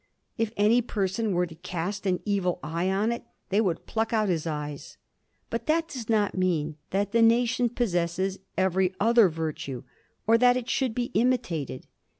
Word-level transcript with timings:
If 0.35 0.51
any 0.57 0.81
person 0.81 1.31
were 1.31 1.45
to 1.45 1.53
cast 1.53 2.07
an 2.07 2.21
evil 2.25 2.59
eye 2.63 2.89
on 2.89 3.11
it, 3.11 3.23
they 3.49 3.61
would 3.61 3.85
pluck 3.85 4.11
out 4.11 4.29
his 4.29 4.47
eyes. 4.47 4.97
But 5.51 5.67
that 5.67 5.89
does 5.89 6.09
not 6.09 6.33
mean 6.35 6.77
that 6.89 7.11
the 7.11 7.21
nation 7.21 7.69
possesses 7.69 8.39
every 8.57 8.95
other 8.99 9.29
virtue 9.29 9.83
or 10.25 10.39
that 10.39 10.57
it 10.57 10.67
should 10.71 10.95
be 10.95 11.11
imitated. 11.13 11.85